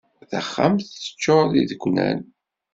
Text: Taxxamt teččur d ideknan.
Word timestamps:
Taxxamt 0.29 0.87
teččur 0.93 1.45
d 1.51 1.53
ideknan. 1.61 2.19